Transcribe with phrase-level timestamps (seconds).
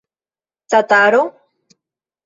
[0.69, 1.23] Tataro?